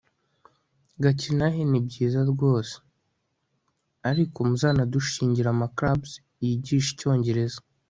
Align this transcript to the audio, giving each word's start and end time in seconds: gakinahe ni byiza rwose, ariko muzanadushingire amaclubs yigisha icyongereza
gakinahe 1.03 1.61
ni 1.71 1.79
byiza 1.87 2.19
rwose, 2.31 2.73
ariko 4.09 4.37
muzanadushingire 4.49 5.47
amaclubs 5.55 6.11
yigisha 6.45 6.89
icyongereza 6.95 7.59